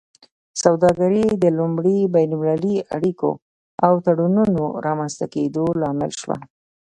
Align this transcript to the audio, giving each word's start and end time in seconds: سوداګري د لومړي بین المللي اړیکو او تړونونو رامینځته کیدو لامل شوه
سوداګري 0.63 1.25
د 1.43 1.45
لومړي 1.57 1.99
بین 2.15 2.31
المللي 2.35 2.75
اړیکو 2.95 3.31
او 3.85 3.93
تړونونو 4.05 4.63
رامینځته 4.87 5.25
کیدو 5.35 5.63
لامل 5.81 6.11
شوه 6.21 6.37